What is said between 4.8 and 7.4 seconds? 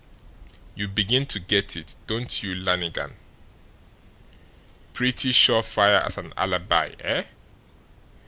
Pretty sure fire as an alibi, eh?